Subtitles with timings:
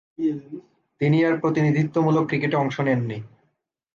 [1.01, 3.17] তিনি আর প্রতিনিধিত্বমূলক ক্রিকেটে অংশ নেননি।